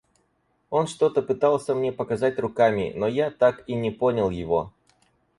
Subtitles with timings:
[0.71, 4.73] Он что-то пытался мне показать руками, но я так и не понял его.